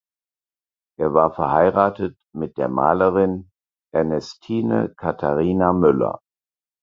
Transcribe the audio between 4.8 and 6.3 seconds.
Katharina Müller.